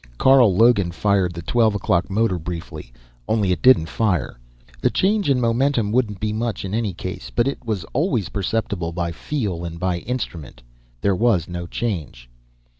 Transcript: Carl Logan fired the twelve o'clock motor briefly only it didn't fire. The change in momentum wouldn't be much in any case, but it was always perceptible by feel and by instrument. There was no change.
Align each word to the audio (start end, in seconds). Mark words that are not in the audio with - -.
Carl 0.17 0.55
Logan 0.55 0.91
fired 0.91 1.31
the 1.31 1.43
twelve 1.43 1.75
o'clock 1.75 2.09
motor 2.09 2.39
briefly 2.39 2.91
only 3.27 3.51
it 3.51 3.61
didn't 3.61 3.85
fire. 3.85 4.39
The 4.81 4.89
change 4.89 5.29
in 5.29 5.39
momentum 5.39 5.91
wouldn't 5.91 6.19
be 6.19 6.33
much 6.33 6.65
in 6.65 6.73
any 6.73 6.91
case, 6.91 7.29
but 7.29 7.47
it 7.47 7.63
was 7.63 7.83
always 7.93 8.29
perceptible 8.29 8.93
by 8.93 9.11
feel 9.11 9.63
and 9.63 9.79
by 9.79 9.99
instrument. 9.99 10.63
There 11.01 11.15
was 11.15 11.47
no 11.47 11.67
change. 11.67 12.27